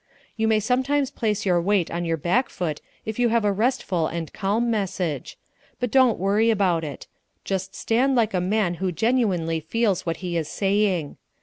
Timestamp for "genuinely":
8.91-9.59